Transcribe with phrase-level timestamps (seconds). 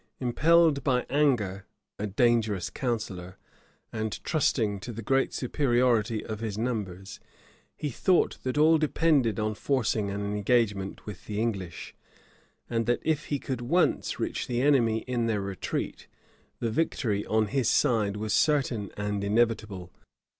[0.19, 1.67] Impelled by anger,
[1.99, 3.37] a dangerous counsellor,
[3.93, 7.19] and trusting to the great superiority of his numbers,
[7.77, 11.93] he thought that all depended on forcing an engagement with the English;
[12.67, 16.07] and that if he could once reach the enemy in their retreat,
[16.59, 19.91] the victory on his side was certain and inevitable.